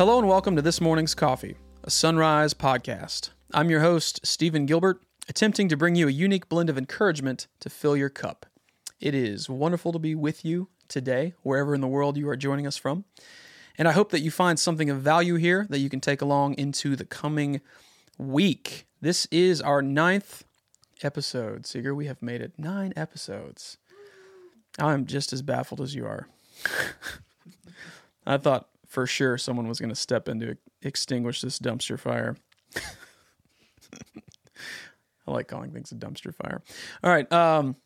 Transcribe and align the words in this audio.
Hello 0.00 0.18
and 0.18 0.26
welcome 0.26 0.56
to 0.56 0.62
this 0.62 0.80
morning's 0.80 1.14
coffee, 1.14 1.56
a 1.84 1.90
sunrise 1.90 2.54
podcast. 2.54 3.32
I'm 3.52 3.68
your 3.68 3.80
host, 3.80 4.18
Stephen 4.22 4.64
Gilbert, 4.64 5.02
attempting 5.28 5.68
to 5.68 5.76
bring 5.76 5.94
you 5.94 6.08
a 6.08 6.10
unique 6.10 6.48
blend 6.48 6.70
of 6.70 6.78
encouragement 6.78 7.48
to 7.60 7.68
fill 7.68 7.94
your 7.94 8.08
cup. 8.08 8.46
It 8.98 9.14
is 9.14 9.50
wonderful 9.50 9.92
to 9.92 9.98
be 9.98 10.14
with 10.14 10.42
you 10.42 10.70
today, 10.88 11.34
wherever 11.42 11.74
in 11.74 11.82
the 11.82 11.86
world 11.86 12.16
you 12.16 12.26
are 12.30 12.36
joining 12.38 12.66
us 12.66 12.78
from. 12.78 13.04
And 13.76 13.86
I 13.86 13.92
hope 13.92 14.10
that 14.12 14.20
you 14.20 14.30
find 14.30 14.58
something 14.58 14.88
of 14.88 15.02
value 15.02 15.34
here 15.34 15.66
that 15.68 15.80
you 15.80 15.90
can 15.90 16.00
take 16.00 16.22
along 16.22 16.54
into 16.54 16.96
the 16.96 17.04
coming 17.04 17.60
week. 18.16 18.86
This 19.02 19.26
is 19.30 19.60
our 19.60 19.82
ninth 19.82 20.44
episode. 21.02 21.66
Seeger, 21.66 21.94
we 21.94 22.06
have 22.06 22.22
made 22.22 22.40
it 22.40 22.54
nine 22.56 22.94
episodes. 22.96 23.76
I'm 24.78 25.04
just 25.04 25.34
as 25.34 25.42
baffled 25.42 25.82
as 25.82 25.94
you 25.94 26.06
are. 26.06 26.26
I 28.26 28.38
thought 28.38 28.69
for 28.90 29.06
sure 29.06 29.38
someone 29.38 29.68
was 29.68 29.78
going 29.78 29.88
to 29.88 29.94
step 29.94 30.28
in 30.28 30.40
to 30.40 30.56
extinguish 30.82 31.40
this 31.40 31.60
dumpster 31.60 31.98
fire. 31.98 32.36
I 35.26 35.30
like 35.30 35.46
calling 35.46 35.70
things 35.70 35.92
a 35.92 35.94
dumpster 35.94 36.34
fire. 36.34 36.60
All 37.04 37.10
right. 37.10 37.32
Um, 37.32 37.76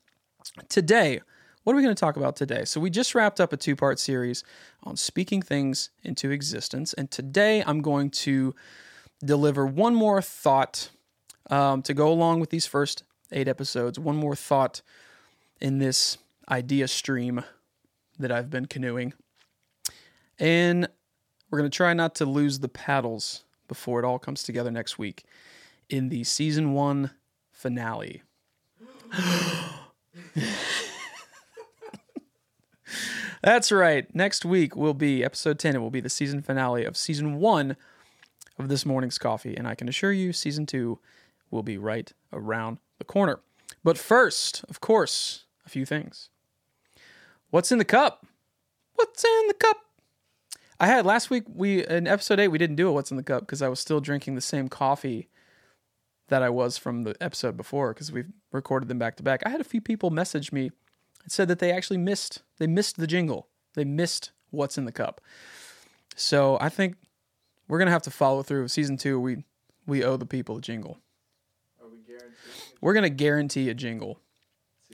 today, 0.70 1.20
what 1.62 1.74
are 1.74 1.76
we 1.76 1.82
going 1.82 1.94
to 1.94 2.00
talk 2.00 2.16
about 2.16 2.36
today? 2.36 2.64
So, 2.64 2.80
we 2.80 2.88
just 2.88 3.14
wrapped 3.14 3.38
up 3.38 3.52
a 3.52 3.56
two 3.58 3.76
part 3.76 3.98
series 3.98 4.44
on 4.82 4.96
speaking 4.96 5.42
things 5.42 5.90
into 6.02 6.30
existence. 6.30 6.94
And 6.94 7.10
today, 7.10 7.62
I'm 7.66 7.82
going 7.82 8.08
to 8.10 8.54
deliver 9.22 9.66
one 9.66 9.94
more 9.94 10.22
thought 10.22 10.88
um, 11.50 11.82
to 11.82 11.92
go 11.92 12.10
along 12.10 12.40
with 12.40 12.48
these 12.48 12.64
first 12.64 13.04
eight 13.30 13.46
episodes. 13.46 13.98
One 13.98 14.16
more 14.16 14.34
thought 14.34 14.80
in 15.60 15.80
this 15.80 16.16
idea 16.48 16.88
stream 16.88 17.44
that 18.18 18.32
I've 18.32 18.48
been 18.48 18.64
canoeing. 18.64 19.12
And 20.38 20.88
we're 21.50 21.58
going 21.58 21.70
to 21.70 21.76
try 21.76 21.94
not 21.94 22.14
to 22.16 22.26
lose 22.26 22.58
the 22.58 22.68
paddles 22.68 23.44
before 23.68 23.98
it 24.00 24.04
all 24.04 24.18
comes 24.18 24.42
together 24.42 24.70
next 24.70 24.98
week 24.98 25.24
in 25.88 26.08
the 26.08 26.24
season 26.24 26.72
one 26.72 27.10
finale. 27.50 28.22
That's 33.42 33.70
right. 33.70 34.12
Next 34.14 34.44
week 34.44 34.74
will 34.74 34.94
be 34.94 35.22
episode 35.22 35.58
10. 35.58 35.76
It 35.76 35.78
will 35.78 35.90
be 35.90 36.00
the 36.00 36.08
season 36.08 36.40
finale 36.40 36.84
of 36.84 36.96
season 36.96 37.38
one 37.38 37.76
of 38.58 38.68
This 38.68 38.86
Morning's 38.86 39.18
Coffee. 39.18 39.54
And 39.56 39.68
I 39.68 39.74
can 39.74 39.88
assure 39.88 40.12
you, 40.12 40.32
season 40.32 40.64
two 40.64 40.98
will 41.50 41.62
be 41.62 41.76
right 41.76 42.10
around 42.32 42.78
the 42.98 43.04
corner. 43.04 43.40
But 43.82 43.98
first, 43.98 44.64
of 44.68 44.80
course, 44.80 45.44
a 45.66 45.68
few 45.68 45.84
things. 45.84 46.30
What's 47.50 47.70
in 47.70 47.78
the 47.78 47.84
cup? 47.84 48.26
What's 48.94 49.24
in 49.24 49.48
the 49.48 49.54
cup? 49.54 49.76
I 50.84 50.86
had 50.86 51.06
last 51.06 51.30
week 51.30 51.44
we 51.48 51.82
in 51.86 52.06
episode 52.06 52.38
8 52.38 52.48
we 52.48 52.58
didn't 52.58 52.76
do 52.76 52.88
a 52.88 52.92
what's 52.92 53.10
in 53.10 53.16
the 53.16 53.22
cup 53.22 53.40
because 53.40 53.62
I 53.62 53.68
was 53.68 53.80
still 53.80 54.00
drinking 54.00 54.34
the 54.34 54.42
same 54.42 54.68
coffee 54.68 55.30
that 56.28 56.42
I 56.42 56.50
was 56.50 56.76
from 56.76 57.04
the 57.04 57.16
episode 57.22 57.56
before 57.56 57.94
because 57.94 58.12
we've 58.12 58.28
recorded 58.52 58.90
them 58.90 58.98
back 58.98 59.16
to 59.16 59.22
back. 59.22 59.42
I 59.46 59.48
had 59.48 59.62
a 59.62 59.64
few 59.64 59.80
people 59.80 60.10
message 60.10 60.52
me 60.52 60.72
and 61.22 61.32
said 61.32 61.48
that 61.48 61.58
they 61.58 61.72
actually 61.72 61.96
missed 61.96 62.42
they 62.58 62.66
missed 62.66 62.98
the 62.98 63.06
jingle. 63.06 63.48
They 63.72 63.86
missed 63.86 64.32
what's 64.50 64.76
in 64.76 64.84
the 64.84 64.92
cup. 64.92 65.22
So 66.16 66.58
I 66.60 66.68
think 66.68 66.96
we're 67.66 67.78
gonna 67.78 67.90
have 67.90 68.02
to 68.02 68.10
follow 68.10 68.42
through. 68.42 68.68
Season 68.68 68.98
two, 68.98 69.18
we 69.18 69.38
we 69.86 70.04
owe 70.04 70.18
the 70.18 70.26
people 70.26 70.58
a 70.58 70.60
jingle. 70.60 70.98
Are 71.80 71.88
we? 71.88 71.96
We're 72.82 72.92
gonna 72.92 73.08
guarantee 73.08 73.70
a 73.70 73.74
jingle. 73.74 74.20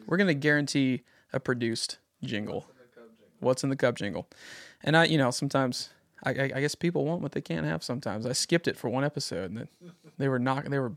We're 0.06 0.18
gonna 0.18 0.34
guarantee 0.34 1.02
a 1.32 1.40
produced 1.40 1.98
jingle. 2.22 2.68
In 2.70 2.76
the 2.78 2.94
Cub 2.94 3.08
jingle? 3.18 3.36
What's 3.40 3.64
in 3.64 3.70
the 3.70 3.76
cup 3.76 3.96
jingle? 3.96 4.28
And 4.82 4.96
I, 4.96 5.04
you 5.04 5.18
know, 5.18 5.30
sometimes 5.30 5.90
I, 6.24 6.30
I, 6.30 6.42
I 6.56 6.60
guess 6.60 6.74
people 6.74 7.04
want 7.04 7.22
what 7.22 7.32
they 7.32 7.40
can't 7.40 7.66
have. 7.66 7.82
Sometimes 7.82 8.26
I 8.26 8.32
skipped 8.32 8.68
it 8.68 8.76
for 8.76 8.88
one 8.88 9.04
episode, 9.04 9.50
and 9.50 9.60
it, 9.60 9.68
they 10.18 10.28
were 10.28 10.38
not. 10.38 10.68
They 10.68 10.78
were 10.78 10.92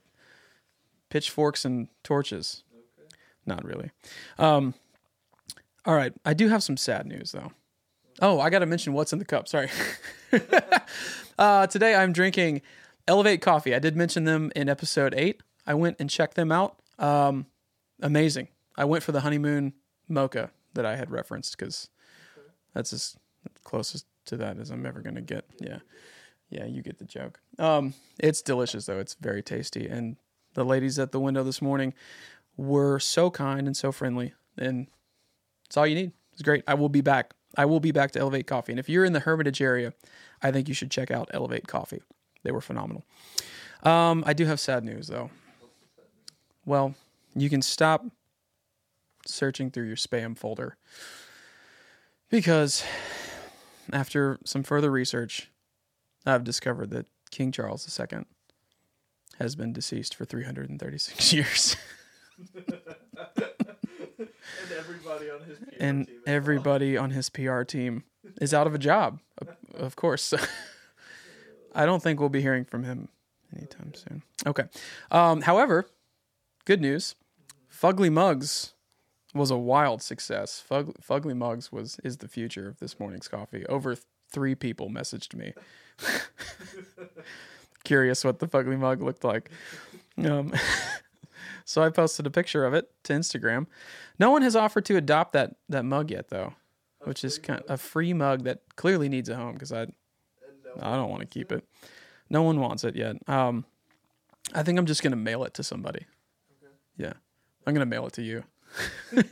pitchforks 1.09 1.65
and 1.65 1.87
torches. 2.03 2.63
Okay. 2.73 3.07
Not 3.45 3.63
really. 3.63 3.91
Um, 4.37 4.73
all 5.85 5.95
right, 5.95 6.13
I 6.25 6.33
do 6.33 6.47
have 6.47 6.63
some 6.63 6.77
sad 6.77 7.05
news 7.05 7.33
though. 7.33 7.51
Oh, 8.21 8.39
I 8.39 8.49
got 8.49 8.59
to 8.59 8.65
mention 8.65 8.93
what's 8.93 9.11
in 9.11 9.19
the 9.19 9.25
cup. 9.25 9.47
Sorry. 9.47 9.69
uh, 11.37 11.67
today 11.67 11.95
I'm 11.95 12.13
drinking 12.13 12.61
Elevate 13.07 13.41
Coffee. 13.41 13.75
I 13.75 13.79
did 13.79 13.95
mention 13.95 14.23
them 14.23 14.51
in 14.55 14.69
episode 14.69 15.13
eight. 15.15 15.41
I 15.65 15.73
went 15.73 15.97
and 15.99 16.09
checked 16.09 16.35
them 16.35 16.51
out. 16.51 16.77
Um, 16.99 17.47
amazing. 18.01 18.47
I 18.77 18.85
went 18.85 19.03
for 19.03 19.11
the 19.11 19.21
honeymoon 19.21 19.73
mocha 20.07 20.51
that 20.73 20.85
I 20.85 20.95
had 20.95 21.11
referenced 21.11 21.57
because 21.57 21.89
that's 22.73 22.93
as 22.93 23.17
closest 23.63 24.05
to 24.25 24.37
that 24.37 24.57
as 24.57 24.69
I'm 24.69 24.85
ever 24.85 25.01
going 25.01 25.15
to 25.15 25.21
get. 25.21 25.45
Yeah. 25.59 25.79
Yeah, 26.49 26.65
you 26.65 26.83
get 26.83 26.99
the 26.99 27.05
joke. 27.05 27.39
Um, 27.57 27.95
it's 28.19 28.41
delicious 28.41 28.85
though. 28.85 28.99
It's 28.99 29.15
very 29.15 29.41
tasty. 29.41 29.87
And 29.87 30.17
the 30.53 30.63
ladies 30.63 30.99
at 30.99 31.11
the 31.11 31.19
window 31.19 31.43
this 31.43 31.61
morning 31.61 31.93
were 32.57 32.99
so 32.99 33.31
kind 33.31 33.65
and 33.65 33.75
so 33.75 33.91
friendly. 33.91 34.33
And 34.57 34.87
it's 35.65 35.75
all 35.75 35.87
you 35.87 35.95
need. 35.95 36.11
It's 36.33 36.43
great. 36.43 36.63
I 36.67 36.75
will 36.75 36.89
be 36.89 37.01
back. 37.01 37.33
I 37.57 37.65
will 37.65 37.79
be 37.79 37.91
back 37.91 38.11
to 38.11 38.19
Elevate 38.19 38.47
Coffee. 38.47 38.71
And 38.71 38.79
if 38.79 38.87
you're 38.87 39.05
in 39.05 39.13
the 39.13 39.21
Hermitage 39.21 39.61
area, 39.61 39.93
I 40.41 40.51
think 40.51 40.67
you 40.67 40.73
should 40.73 40.91
check 40.91 41.09
out 41.09 41.29
Elevate 41.33 41.67
Coffee. 41.67 42.01
They 42.43 42.51
were 42.51 42.61
phenomenal. 42.61 43.03
Um, 43.81 44.23
I 44.27 44.33
do 44.33 44.45
have 44.45 44.59
sad 44.59 44.83
news 44.83 45.07
though. 45.07 45.31
Well, 46.65 46.93
you 47.35 47.49
can 47.49 47.61
stop 47.61 48.05
searching 49.25 49.71
through 49.71 49.87
your 49.87 49.95
spam 49.95 50.37
folder 50.37 50.77
because 52.29 52.83
after 53.91 54.39
some 54.45 54.63
further 54.63 54.89
research, 54.91 55.49
I've 56.25 56.43
discovered 56.43 56.89
that 56.91 57.05
King 57.31 57.51
Charles 57.51 57.87
II 57.99 58.19
has 59.39 59.55
been 59.55 59.73
deceased 59.73 60.15
for 60.15 60.25
336 60.25 61.33
years. 61.33 61.75
And 62.55 62.57
everybody 64.65 65.29
on 65.29 65.41
his 65.41 65.57
PR 65.59 65.79
and 65.79 66.07
team 66.07 66.15
as 66.37 66.93
well. 66.95 67.03
on 67.03 67.09
his 67.11 67.29
PR 67.29 67.63
team 67.63 68.03
is 68.41 68.53
out 68.53 68.67
of 68.67 68.73
a 68.75 68.77
job, 68.77 69.19
of- 69.39 69.49
of 69.75 69.95
course. 69.95 70.33
I 71.75 71.85
don't 71.85 72.01
think 72.03 72.19
we'll 72.19 72.29
be 72.29 72.41
hearing 72.41 72.65
from 72.65 72.83
him 72.83 73.09
anytime 73.55 73.93
soon. 73.95 74.21
Okay. 74.45 74.65
Um, 75.11 75.41
however, 75.41 75.87
good 76.65 76.79
news: 76.81 77.15
Fugly 77.71 78.11
Mugs 78.11 78.73
was 79.33 79.51
a 79.51 79.57
wild 79.57 80.01
success. 80.01 80.59
Fug, 80.59 80.93
Fugly 81.01 81.35
Mugs 81.35 81.71
was 81.71 81.99
is 82.03 82.17
the 82.17 82.27
future 82.27 82.67
of 82.67 82.79
this 82.79 82.99
morning's 82.99 83.27
coffee. 83.27 83.65
Over 83.67 83.95
th- 83.95 84.05
three 84.31 84.55
people 84.55 84.89
messaged 84.89 85.35
me, 85.35 85.53
curious 87.83 88.23
what 88.23 88.39
the 88.39 88.47
Fugly 88.47 88.77
Mug 88.77 89.01
looked 89.01 89.23
like. 89.23 89.49
Um, 90.23 90.53
so 91.65 91.81
I 91.81 91.89
posted 91.89 92.27
a 92.27 92.31
picture 92.31 92.65
of 92.65 92.73
it 92.73 92.91
to 93.03 93.13
Instagram. 93.13 93.67
No 94.19 94.31
one 94.31 94.41
has 94.41 94.55
offered 94.55 94.85
to 94.85 94.97
adopt 94.97 95.33
that 95.33 95.55
that 95.69 95.83
mug 95.83 96.11
yet, 96.11 96.29
though, 96.29 96.53
which 97.03 97.23
is 97.23 97.39
kind 97.39 97.63
a 97.67 97.77
free 97.77 98.13
mug 98.13 98.43
that 98.43 98.61
clearly 98.75 99.09
needs 99.09 99.29
a 99.29 99.35
home 99.35 99.53
because 99.53 99.71
I 99.71 99.85
no, 99.85 100.81
I 100.81 100.95
don't 100.95 101.09
want 101.09 101.21
to 101.21 101.27
keep 101.27 101.51
it. 101.51 101.63
No 102.29 102.43
one 102.43 102.59
wants 102.59 102.83
it 102.83 102.95
yet. 102.95 103.17
Um, 103.27 103.65
I 104.53 104.63
think 104.63 104.77
I'm 104.77 104.85
just 104.85 105.03
gonna 105.03 105.15
mail 105.15 105.43
it 105.43 105.53
to 105.55 105.63
somebody. 105.63 106.05
Yeah, 106.97 107.13
I'm 107.65 107.73
gonna 107.73 107.85
mail 107.85 108.05
it 108.05 108.13
to 108.13 108.21
you. 108.21 108.43
Please 109.09 109.31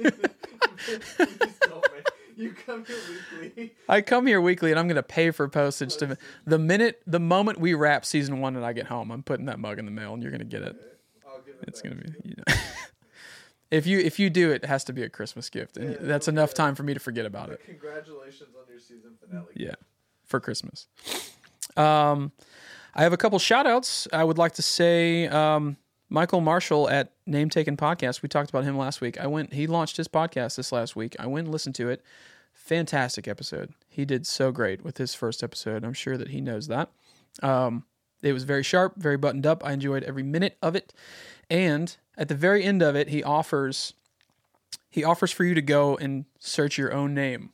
don't 1.62 1.88
make, 1.94 2.08
you 2.38 2.54
come 2.66 2.86
here 2.86 2.96
weekly. 3.10 3.74
I 3.88 4.02
come 4.02 4.28
here 4.28 4.42
weekly 4.42 4.72
and 4.72 4.80
I'm 4.80 4.88
gonna 4.88 5.04
pay 5.04 5.32
for 5.32 5.48
postage 5.48 5.98
to 5.98 6.18
the 6.46 6.60
minute 6.60 7.02
the 7.06 7.20
moment 7.20 7.60
we 7.60 7.74
wrap 7.74 8.06
season 8.06 8.40
one 8.40 8.56
and 8.56 8.66
I 8.66 8.74
get 8.74 8.88
home, 8.88 9.12
I'm 9.12 9.24
putting 9.24 9.46
that 9.46 9.60
mug 9.60 9.80
in 9.80 9.86
the 9.86 9.92
mail 9.92 10.14
and 10.14 10.22
you're 10.24 10.32
gonna 10.32 10.44
get 10.44 10.62
it. 10.64 10.76
It 10.76 11.66
It's 11.68 11.82
gonna 11.82 11.96
be. 11.96 12.12
You 12.24 12.36
know. 12.38 12.54
if 13.72 13.88
you 13.88 14.00
if 14.00 14.20
you 14.20 14.30
do 14.30 14.52
it, 14.52 14.66
has 14.66 14.84
to 14.86 14.94
be 14.94 15.04
a 15.04 15.10
Christmas 15.10 15.50
gift, 15.50 15.78
and 15.78 15.92
Yeah, 15.92 15.98
that's 16.02 16.28
it'll 16.28 16.40
enough 16.40 16.54
time 16.54 16.76
for 16.76 16.84
me 16.84 16.94
to 16.94 17.00
forget 17.00 17.26
about 17.26 17.50
it. 17.50 17.62
Congratulations 17.66 18.50
on 18.56 18.66
your 18.70 18.80
season 18.80 19.12
finale. 19.20 19.48
Yeah, 19.56 19.76
for 20.26 20.40
Christmas. 20.40 20.88
Um, 21.78 22.32
I 22.94 23.04
have 23.04 23.14
a 23.14 23.18
couple 23.18 23.40
shout 23.40 23.66
outs. 23.66 24.08
I 24.12 24.24
would 24.24 24.38
like 24.38 24.54
to 24.56 24.62
say 24.62 25.28
um, 25.28 25.78
Michael 26.12 26.42
Marshall 26.42 26.90
at 26.90 27.14
Name 27.26 27.50
Taken 27.50 27.78
Podcast. 27.78 28.22
We 28.22 28.28
talked 28.28 28.50
about 28.50 28.66
him 28.66 28.78
last 28.78 29.00
week. 29.00 29.18
I 29.18 29.28
went, 29.28 29.54
he 29.54 29.66
launched 29.66 29.96
his 29.96 30.10
podcast 30.10 30.58
this 30.58 30.74
last 30.74 30.94
week. 30.94 31.16
I 31.18 31.26
went 31.26 31.46
and 31.46 31.54
listened 31.54 31.76
to 31.76 31.88
it. 31.90 32.04
Fantastic 32.52 33.30
episode. 33.30 33.74
He 33.88 34.04
did 34.04 34.28
so 34.28 34.52
great 34.52 34.84
with 34.84 34.98
his 34.98 35.14
first 35.14 35.42
episode. 35.42 35.86
I'm 35.86 35.94
sure 35.94 36.18
that 36.18 36.28
he 36.28 36.42
knows 36.42 36.68
that. 36.68 36.90
Um, 37.42 37.86
it 38.22 38.34
was 38.34 38.44
very 38.44 38.62
sharp, 38.62 38.98
very 38.98 39.16
buttoned 39.16 39.46
up. 39.46 39.66
I 39.66 39.72
enjoyed 39.72 40.04
every 40.04 40.22
minute 40.22 40.58
of 40.62 40.76
it. 40.76 40.94
And 41.50 41.96
at 42.18 42.28
the 42.28 42.36
very 42.36 42.62
end 42.62 42.82
of 42.82 42.94
it, 42.98 43.08
he 43.08 43.24
offers 43.24 43.94
he 44.90 45.06
offers 45.06 45.32
for 45.32 45.46
you 45.46 45.54
to 45.54 45.62
go 45.62 45.96
and 45.96 46.26
search 46.40 46.78
your 46.78 46.94
own 46.94 47.14
name 47.14 47.52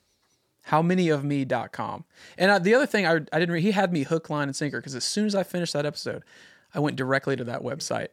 howmanyofme.com. 0.70 2.06
And 2.40 2.52
uh, 2.52 2.58
the 2.58 2.74
other 2.74 2.88
thing 2.88 3.06
I, 3.06 3.14
I 3.14 3.40
didn't, 3.40 3.52
re- 3.52 3.62
he 3.62 3.72
had 3.72 3.94
me 3.94 4.04
hook, 4.04 4.32
line, 4.32 4.48
and 4.48 4.56
sinker 4.56 4.80
because 4.80 4.96
as 4.96 5.04
soon 5.04 5.28
as 5.28 5.36
I 5.36 5.44
finished 5.44 5.74
that 5.74 5.86
episode, 5.86 6.24
I 6.74 6.80
went 6.80 6.98
directly 6.98 7.36
to 7.36 7.44
that 7.44 7.62
website 7.62 8.08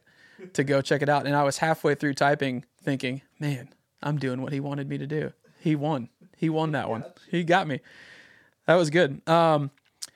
to 0.53 0.63
go 0.63 0.81
check 0.81 1.01
it 1.01 1.09
out. 1.09 1.25
And 1.25 1.35
I 1.35 1.43
was 1.43 1.57
halfway 1.59 1.95
through 1.95 2.13
typing, 2.15 2.65
thinking, 2.81 3.21
man, 3.39 3.69
I'm 4.03 4.17
doing 4.17 4.41
what 4.41 4.53
he 4.53 4.59
wanted 4.59 4.89
me 4.89 4.97
to 4.97 5.07
do. 5.07 5.33
He 5.59 5.75
won. 5.75 6.09
He 6.37 6.49
won 6.49 6.71
that 6.73 6.89
one. 6.89 7.05
He 7.29 7.43
got 7.43 7.67
me. 7.67 7.79
That 8.67 8.75
was 8.75 8.89
good. 8.89 9.27
Um, 9.27 9.71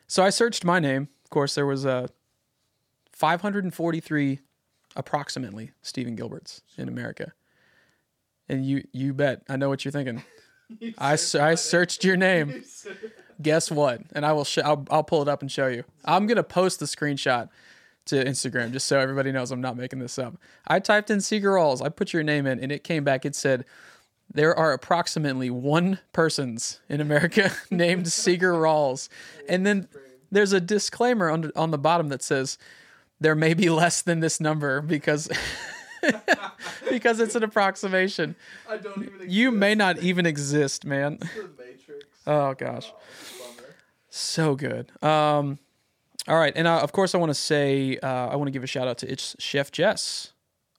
So 0.07 0.23
I 0.23 0.29
searched 0.31 0.63
my 0.65 0.79
name. 0.79 1.07
Of 1.23 1.29
course, 1.29 1.55
there 1.55 1.65
was 1.65 1.85
uh, 1.85 2.07
543 3.13 4.39
approximately 4.95 5.71
Stephen 5.81 6.15
Gilberts 6.17 6.61
in 6.77 6.87
America. 6.87 7.33
And 8.47 8.65
you 8.65 8.83
you 8.91 9.13
bet 9.13 9.43
I 9.47 9.55
know 9.57 9.69
what 9.69 9.83
you're 9.85 9.91
thinking. 9.91 10.23
You 10.79 10.93
I, 10.99 11.13
I 11.13 11.55
searched 11.55 12.03
your 12.03 12.15
name. 12.15 12.63
Guess 13.41 13.71
what? 13.71 14.01
And 14.13 14.23
I 14.23 14.33
will 14.33 14.43
sh- 14.43 14.59
I'll, 14.63 14.85
I'll 14.91 15.03
pull 15.03 15.23
it 15.23 15.27
up 15.27 15.41
and 15.41 15.51
show 15.51 15.65
you. 15.65 15.83
I'm 16.05 16.27
gonna 16.27 16.43
post 16.43 16.79
the 16.79 16.85
screenshot 16.85 17.49
to 18.09 18.23
Instagram 18.23 18.71
just 18.71 18.87
so 18.87 18.99
everybody 18.99 19.31
knows 19.31 19.51
I'm 19.51 19.61
not 19.61 19.77
making 19.77 19.99
this 19.99 20.19
up. 20.19 20.35
I 20.67 20.79
typed 20.79 21.09
in 21.09 21.21
Seeger 21.21 21.51
Rawls. 21.51 21.81
I 21.81 21.89
put 21.89 22.13
your 22.13 22.23
name 22.23 22.45
in, 22.45 22.59
and 22.59 22.71
it 22.71 22.83
came 22.83 23.03
back. 23.03 23.25
It 23.25 23.35
said 23.35 23.65
there 24.31 24.55
are 24.57 24.73
approximately 24.73 25.49
one 25.49 25.99
persons 26.13 26.79
in 26.89 27.01
America 27.01 27.51
named 27.71 28.11
Seeger 28.11 28.53
Rawls, 28.53 29.09
and 29.47 29.65
then 29.65 29.87
there's 30.31 30.53
a 30.53 30.61
disclaimer 30.61 31.29
on 31.29 31.51
on 31.55 31.71
the 31.71 31.77
bottom 31.77 32.09
that 32.09 32.21
says 32.21 32.57
there 33.19 33.35
may 33.35 33.53
be 33.53 33.69
less 33.69 34.01
than 34.01 34.19
this 34.19 34.39
number 34.39 34.81
because 34.81 35.29
because 36.89 37.19
it's 37.19 37.35
an 37.35 37.43
approximation. 37.43 38.35
I 38.67 38.77
don't 38.77 39.03
even. 39.03 39.29
You 39.29 39.49
exist. 39.49 39.59
may 39.59 39.75
not 39.75 39.97
even 39.99 40.25
exist, 40.25 40.85
man. 40.85 41.19
Oh 42.27 42.53
gosh. 42.53 42.91
Bummer. 43.39 43.75
So 44.09 44.55
good. 44.55 44.91
Um, 45.03 45.59
all 46.29 46.37
right, 46.37 46.53
and 46.55 46.67
uh, 46.67 46.79
of 46.79 46.91
course, 46.91 47.15
I 47.15 47.17
want 47.17 47.31
to 47.31 47.33
say 47.33 47.97
uh, 47.97 48.27
I 48.27 48.35
want 48.35 48.47
to 48.47 48.51
give 48.51 48.63
a 48.63 48.67
shout 48.67 48.87
out 48.87 48.99
to 48.99 49.11
it's 49.11 49.35
Chef 49.39 49.71
Jess, 49.71 50.33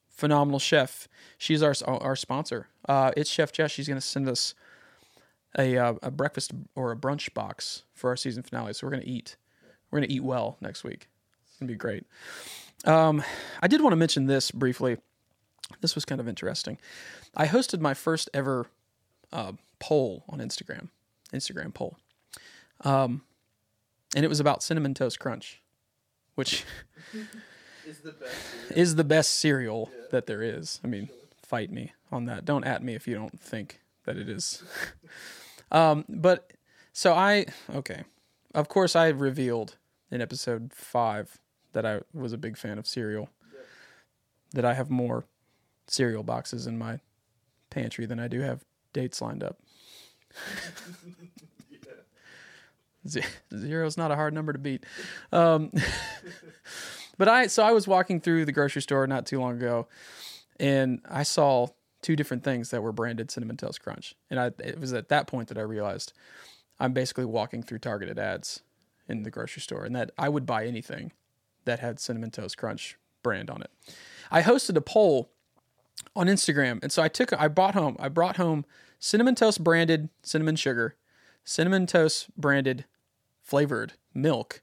phenomenal 0.08 0.58
chef. 0.60 1.08
She's 1.38 1.62
our 1.62 1.74
our 1.86 2.16
sponsor. 2.16 2.68
Uh, 2.88 3.10
it's 3.16 3.28
Chef 3.28 3.52
Jess. 3.52 3.70
She's 3.70 3.88
going 3.88 4.00
to 4.00 4.06
send 4.06 4.28
us 4.28 4.54
a 5.58 5.76
uh, 5.76 5.94
a 6.02 6.10
breakfast 6.10 6.52
or 6.74 6.92
a 6.92 6.96
brunch 6.96 7.34
box 7.34 7.82
for 7.92 8.10
our 8.10 8.16
season 8.16 8.42
finale. 8.42 8.72
So 8.72 8.86
we're 8.86 8.92
going 8.92 9.02
to 9.02 9.08
eat. 9.08 9.36
We're 9.90 9.98
going 9.98 10.08
to 10.08 10.14
eat 10.14 10.22
well 10.22 10.56
next 10.60 10.84
week. 10.84 11.08
It's 11.48 11.58
going 11.58 11.66
to 11.66 11.74
be 11.74 11.78
great. 11.78 12.04
Um, 12.84 13.22
I 13.60 13.66
did 13.66 13.82
want 13.82 13.92
to 13.92 13.96
mention 13.96 14.26
this 14.26 14.50
briefly. 14.50 14.98
This 15.80 15.94
was 15.94 16.04
kind 16.04 16.20
of 16.20 16.28
interesting. 16.28 16.78
I 17.36 17.46
hosted 17.46 17.80
my 17.80 17.94
first 17.94 18.30
ever 18.32 18.66
uh, 19.32 19.52
poll 19.78 20.24
on 20.28 20.38
Instagram. 20.38 20.88
Instagram 21.32 21.72
poll 21.72 21.96
Um, 22.82 23.22
and 24.16 24.24
it 24.24 24.28
was 24.28 24.40
about 24.40 24.62
cinnamon 24.62 24.94
toast 24.94 25.18
crunch, 25.18 25.62
which 26.34 26.64
Is 27.86 27.98
the 28.00 28.12
best. 28.12 28.32
cereal. 28.42 28.78
is 28.80 28.94
the 28.96 29.04
best 29.04 29.30
cereal 29.34 29.90
Yeah. 29.92 30.02
that 30.10 30.26
there 30.26 30.42
is. 30.42 30.80
I 30.84 30.86
mean, 30.86 31.08
fight 31.42 31.70
me 31.70 31.92
on 32.12 32.24
that. 32.26 32.44
Don't 32.44 32.64
at 32.64 32.82
me 32.82 32.94
if 32.94 33.06
you 33.08 33.14
don't 33.14 33.38
think 33.40 33.80
that 34.04 34.16
it 34.16 34.28
is. 34.28 34.62
um, 35.72 36.04
but 36.08 36.52
so 36.92 37.14
I 37.14 37.46
okay, 37.74 38.04
of 38.54 38.68
course 38.68 38.94
I 38.96 39.08
revealed 39.08 39.76
in 40.10 40.20
episode 40.20 40.72
five 40.72 41.38
that 41.72 41.86
I 41.86 42.00
was 42.12 42.32
a 42.32 42.38
big 42.38 42.56
fan 42.56 42.78
of 42.78 42.86
cereal. 42.86 43.28
Yep. 43.52 43.66
That 44.54 44.64
I 44.64 44.74
have 44.74 44.90
more 44.90 45.24
cereal 45.86 46.22
boxes 46.22 46.66
in 46.66 46.78
my 46.78 46.98
pantry 47.70 48.06
than 48.06 48.18
I 48.20 48.26
do 48.28 48.40
have 48.40 48.64
dates 48.92 49.20
lined 49.22 49.42
up. 49.44 49.58
Yeah. 53.04 53.24
is 53.50 53.96
not 53.96 54.10
a 54.10 54.16
hard 54.16 54.34
number 54.34 54.52
to 54.52 54.58
beat. 54.58 54.84
Um, 55.32 55.72
but 57.18 57.28
I 57.28 57.46
so 57.46 57.62
I 57.62 57.72
was 57.72 57.88
walking 57.88 58.20
through 58.20 58.44
the 58.44 58.52
grocery 58.52 58.82
store 58.82 59.06
not 59.06 59.26
too 59.26 59.40
long 59.40 59.56
ago, 59.56 59.88
and 60.58 61.00
I 61.08 61.22
saw 61.22 61.68
two 62.02 62.16
different 62.16 62.44
things 62.44 62.70
that 62.70 62.82
were 62.82 62.92
branded 62.92 63.30
cinnamon 63.30 63.56
toast 63.56 63.82
crunch, 63.82 64.14
and 64.30 64.38
I 64.38 64.50
it 64.58 64.78
was 64.78 64.92
at 64.92 65.08
that 65.08 65.26
point 65.26 65.48
that 65.48 65.58
I 65.58 65.62
realized 65.62 66.12
I'm 66.78 66.92
basically 66.92 67.24
walking 67.24 67.62
through 67.62 67.78
targeted 67.78 68.18
ads 68.18 68.60
in 69.08 69.22
the 69.22 69.30
grocery 69.30 69.62
store, 69.62 69.84
and 69.84 69.94
that 69.96 70.10
I 70.18 70.28
would 70.28 70.46
buy 70.46 70.66
anything 70.66 71.12
that 71.64 71.80
had 71.80 72.00
cinnamon 72.00 72.30
toast 72.30 72.56
crunch 72.56 72.98
brand 73.22 73.50
on 73.50 73.62
it. 73.62 73.70
I 74.30 74.42
hosted 74.42 74.76
a 74.76 74.80
poll 74.80 75.30
on 76.14 76.26
Instagram, 76.26 76.82
and 76.82 76.92
so 76.92 77.02
I 77.02 77.08
took 77.08 77.32
I 77.38 77.48
bought 77.48 77.74
home 77.74 77.96
I 77.98 78.08
brought 78.08 78.36
home 78.36 78.64
cinnamon 78.98 79.34
toast 79.34 79.64
branded 79.64 80.10
cinnamon 80.22 80.56
sugar, 80.56 80.96
cinnamon 81.44 81.86
toast 81.86 82.28
branded 82.36 82.84
flavored 83.50 83.94
milk. 84.14 84.62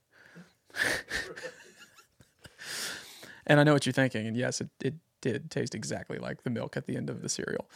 and 3.46 3.60
I 3.60 3.64
know 3.64 3.74
what 3.74 3.84
you're 3.84 3.92
thinking, 3.92 4.26
and 4.26 4.34
yes, 4.34 4.62
it, 4.62 4.70
it 4.82 4.94
did 5.20 5.50
taste 5.50 5.74
exactly 5.74 6.18
like 6.18 6.42
the 6.42 6.48
milk 6.48 6.74
at 6.74 6.86
the 6.86 6.96
end 6.96 7.10
of 7.10 7.20
the 7.20 7.28
cereal. 7.28 7.68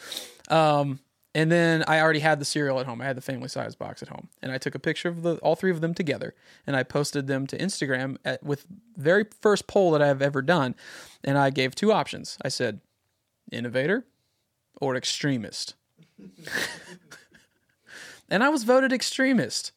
Um, 0.49 1.00
and 1.35 1.53
then 1.53 1.85
I 1.87 2.00
already 2.00 2.20
had 2.20 2.38
the 2.41 2.47
cereal 2.47 2.81
at 2.81 2.87
home. 2.87 3.03
I 3.03 3.05
had 3.05 3.17
the 3.17 3.23
family 3.23 3.49
size 3.49 3.75
box 3.75 4.03
at 4.03 4.09
home, 4.09 4.29
and 4.43 4.53
I 4.53 4.56
took 4.56 4.75
a 4.75 4.79
picture 4.79 5.11
of 5.11 5.23
the 5.23 5.37
all 5.37 5.55
three 5.55 5.70
of 5.70 5.82
them 5.82 5.93
together, 5.93 6.35
and 6.67 6.75
I 6.75 6.82
posted 6.82 7.26
them 7.26 7.47
to 7.49 7.58
Instagram 7.58 8.17
at, 8.25 8.43
with 8.43 8.65
very 8.97 9.26
first 9.43 9.67
poll 9.67 9.91
that 9.91 10.00
I've 10.00 10.23
ever 10.23 10.41
done, 10.41 10.75
and 11.23 11.37
I 11.37 11.50
gave 11.50 11.75
two 11.75 11.93
options. 11.93 12.38
I 12.43 12.49
said, 12.49 12.81
innovator 13.50 14.06
or 14.81 14.97
extremist, 14.97 15.75
and 18.31 18.43
I 18.43 18.49
was 18.49 18.65
voted 18.65 18.94
extremist. 18.94 19.73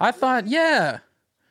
I 0.00 0.10
thought, 0.10 0.46
yeah, 0.48 0.98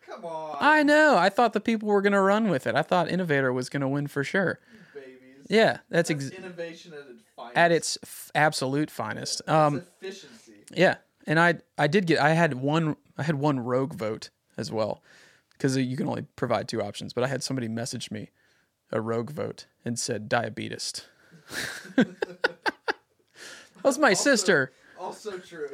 Come 0.06 0.26
on, 0.26 0.58
I 0.60 0.84
know. 0.84 1.16
I 1.18 1.30
thought 1.30 1.54
the 1.54 1.62
people 1.62 1.88
were 1.88 2.02
gonna 2.02 2.22
run 2.22 2.50
with 2.50 2.68
it. 2.68 2.76
I 2.76 2.82
thought 2.82 3.10
innovator 3.10 3.54
was 3.54 3.70
gonna 3.70 3.88
win 3.88 4.08
for 4.08 4.24
sure. 4.24 4.60
babies. 4.94 5.48
Yeah, 5.50 5.78
that's 5.90 6.10
That's 6.10 6.26
ex- 6.28 6.30
innovation 6.38 6.94
at 6.94 7.00
its 7.10 7.22
finest. 7.36 7.58
at 7.58 7.72
its 7.72 7.98
f- 8.04 8.32
absolute 8.36 8.92
finest. 8.92 9.40
It's 9.42 9.50
Um, 9.50 9.78
efficiency. 10.02 10.66
Yeah, 10.74 10.96
and 11.26 11.40
I 11.40 11.56
I 11.78 11.88
did 11.88 12.08
get 12.08 12.20
I 12.20 12.32
had 12.32 12.56
one 12.56 12.98
I 13.18 13.24
had 13.24 13.36
one 13.36 13.60
rogue 13.62 13.94
vote 13.94 14.30
as 14.58 14.70
well 14.72 15.02
because 15.54 15.78
you 15.78 15.96
can 15.96 16.08
only 16.10 16.24
provide 16.36 16.68
two 16.68 16.82
options. 16.82 17.14
But 17.14 17.24
I 17.24 17.28
had 17.28 17.42
somebody 17.44 17.68
message 17.70 18.12
me 18.12 18.32
a 18.92 19.00
rogue 19.00 19.30
vote 19.32 19.66
and 19.86 19.98
said 19.98 20.28
diabetes. 20.28 21.06
that 21.96 22.08
was 23.84 23.98
my 23.98 24.10
Also- 24.10 24.24
sister. 24.24 24.72
Also 25.00 25.38
true. 25.40 25.70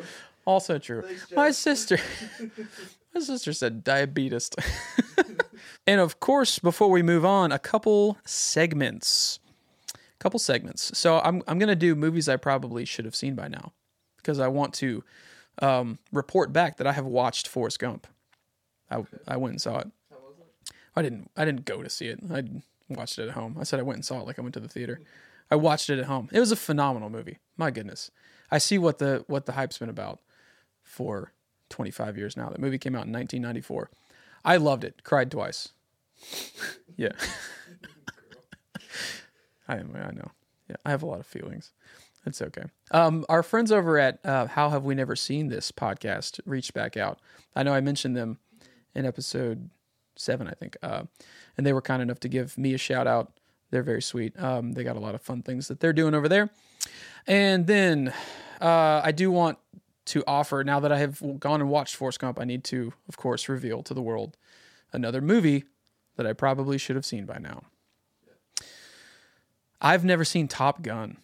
Also 0.48 0.80
true. 0.80 1.02
Thanks, 1.02 1.32
My 1.34 1.52
sister. 1.52 1.98
my 3.14 3.20
sister 3.20 3.52
said 3.52 3.84
diabetes. 3.84 4.50
and 5.88 6.00
of 6.00 6.22
course, 6.22 6.58
before 6.58 6.90
we 6.90 7.04
move 7.04 7.26
on, 7.26 7.52
a 7.52 7.60
couple 7.60 8.18
segments. 8.24 9.40
A 9.94 9.98
Couple 10.20 10.40
segments. 10.40 10.98
So 10.98 11.20
I'm 11.20 11.44
I'm 11.50 11.60
gonna 11.60 11.76
do 11.76 11.96
movies 11.96 12.30
I 12.30 12.38
probably 12.38 12.86
should 12.86 13.04
have 13.04 13.16
seen 13.16 13.36
by 13.36 13.50
now 13.50 13.74
because 14.16 14.40
I 14.40 14.48
want 14.48 14.74
to 14.76 15.04
um, 15.62 16.00
report 16.14 16.54
back 16.54 16.78
that 16.78 16.88
I 16.88 16.94
have 16.94 17.06
watched 17.06 17.50
Forrest 17.50 17.80
Gump. 17.80 18.08
I 18.90 19.04
I 19.28 19.36
went 19.36 19.52
and 19.52 19.62
saw 19.62 19.80
it. 19.80 19.92
How 20.10 20.16
was 20.16 20.38
it? 20.40 20.74
I 20.96 21.02
didn't 21.02 21.30
I 21.36 21.44
didn't 21.44 21.66
go 21.66 21.84
to 21.84 21.90
see 21.90 22.08
it. 22.08 22.20
I 22.32 22.44
watched 22.88 23.20
it 23.20 23.28
at 23.28 23.34
home. 23.34 23.58
I 23.60 23.64
said 23.64 23.82
I 23.82 23.84
went 23.84 23.98
and 23.98 24.06
saw 24.06 24.22
it 24.22 24.26
like 24.26 24.40
I 24.40 24.44
went 24.44 24.54
to 24.54 24.62
the 24.62 24.70
theater. 24.70 25.02
I 25.52 25.56
watched 25.56 25.90
it 25.90 26.00
at 26.00 26.06
home. 26.06 26.30
It 26.32 26.40
was 26.40 26.54
a 26.54 26.56
phenomenal 26.56 27.10
movie. 27.10 27.40
My 27.58 27.70
goodness. 27.70 28.12
I 28.50 28.60
see 28.60 28.78
what 28.78 29.00
the 29.00 29.26
what 29.28 29.46
the 29.46 29.52
hype's 29.52 29.78
been 29.78 29.90
about 29.90 30.22
for 30.88 31.34
25 31.70 32.18
years 32.18 32.38
now. 32.38 32.50
That 32.50 32.60
movie 32.60 32.78
came 32.78 32.96
out 32.96 33.06
in 33.06 33.14
1994. 33.14 33.90
I 34.44 34.58
loved 34.58 34.84
it. 34.84 35.04
Cried 35.04 35.30
twice. 35.30 35.70
yeah. 36.98 37.12
I 39.68 39.76
I 39.76 40.12
know. 40.12 40.32
Yeah, 40.70 40.78
I 40.86 40.92
have 40.92 41.04
a 41.04 41.06
lot 41.06 41.20
of 41.20 41.26
feelings. 41.26 41.72
It's 42.26 42.42
okay. 42.42 42.64
Um, 42.92 43.26
our 43.30 43.44
friends 43.44 43.72
over 43.72 43.98
at 43.98 44.26
uh, 44.26 44.48
How 44.48 44.70
Have 44.70 44.84
We 44.84 44.96
Never 44.96 45.16
Seen 45.16 45.48
This 45.48 45.72
podcast 45.72 46.42
reached 46.46 46.74
back 46.74 46.98
out. 46.98 47.20
I 47.56 47.64
know 47.64 47.74
I 47.74 47.80
mentioned 47.80 48.18
them 48.18 48.40
in 48.94 49.06
episode 49.06 49.70
seven, 50.18 50.48
I 50.48 50.52
think, 50.52 50.78
uh, 50.82 51.04
and 51.58 51.66
they 51.66 51.74
were 51.74 51.82
kind 51.82 52.02
enough 52.02 52.20
to 52.22 52.28
give 52.28 52.58
me 52.58 52.74
a 52.74 52.78
shout 52.78 53.08
out. 53.08 53.40
They're 53.72 53.84
very 53.84 54.02
sweet. 54.02 54.38
Um, 54.42 54.74
they 54.74 54.84
got 54.84 54.96
a 54.96 55.00
lot 55.00 55.16
of 55.16 55.22
fun 55.22 55.42
things 55.42 55.68
that 55.68 55.80
they're 55.80 55.94
doing 55.94 56.14
over 56.14 56.28
there. 56.28 56.50
And 57.28 57.68
then 57.68 58.14
uh, 58.62 59.02
I 59.04 59.12
do 59.12 59.32
want 59.32 59.58
to 60.08 60.24
offer 60.26 60.64
now 60.64 60.80
that 60.80 60.92
I 60.92 60.98
have 61.00 61.40
gone 61.40 61.62
and 61.62 61.70
watched 61.70 61.96
Forrest 61.96 62.20
Gump, 62.20 62.40
I 62.40 62.44
need 62.46 62.64
to, 62.66 62.94
of 63.08 63.18
course, 63.18 63.48
reveal 63.50 63.84
to 63.84 63.94
the 63.94 64.02
world 64.02 64.38
another 64.92 65.22
movie 65.22 65.66
that 66.16 66.26
I 66.26 66.34
probably 66.34 66.78
should 66.78 66.96
have 66.96 67.06
seen 67.06 67.26
by 67.26 67.38
now. 67.38 67.64
I've 69.80 70.04
never 70.04 70.26
seen 70.26 70.48
Top 70.48 70.82
Gun. 70.82 71.18